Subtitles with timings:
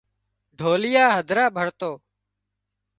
[0.59, 1.91] ڍوليا هڌرا ڀرتو